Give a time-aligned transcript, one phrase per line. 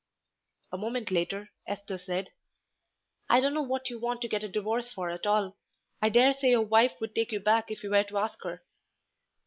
[0.71, 2.31] A moment later Esther said
[3.29, 5.57] "I don't know what you want to get a divorce for at all.
[6.01, 8.63] I daresay your wife would take you back if you were to ask her."